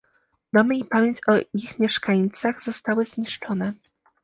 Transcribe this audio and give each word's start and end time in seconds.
Domy 0.53 0.77
i 0.77 0.85
pamięć 0.85 1.17
o 1.27 1.33
ich 1.53 1.79
mieszkańcach 1.79 2.63
zostały 2.63 3.05
zniszczone 3.05 3.73